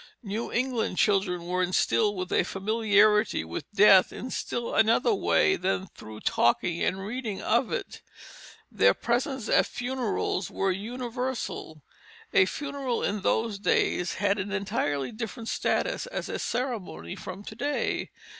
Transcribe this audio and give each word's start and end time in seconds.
New 0.23 0.51
England 0.51 0.97
children 0.97 1.45
were 1.45 1.61
instilled 1.61 2.15
with 2.17 2.31
a 2.33 2.41
familiarity 2.41 3.43
with 3.45 3.71
death 3.71 4.11
in 4.11 4.31
still 4.31 4.73
another 4.73 5.13
way 5.13 5.55
than 5.55 5.85
through 5.95 6.19
talking 6.21 6.81
and 6.81 7.05
reading 7.05 7.39
of 7.39 7.71
it. 7.71 8.01
Their 8.71 8.95
presence 8.95 9.47
at 9.47 9.67
funerals 9.67 10.49
was 10.49 10.75
universal. 10.75 11.83
A 12.33 12.45
funeral 12.47 13.03
in 13.03 13.21
those 13.21 13.59
days 13.59 14.15
had 14.15 14.39
an 14.39 14.51
entirely 14.51 15.11
different 15.11 15.49
status 15.49 16.07
as 16.07 16.29
a 16.29 16.39
ceremony 16.39 17.15
from 17.15 17.43
to 17.43 17.53
day. 17.53 18.09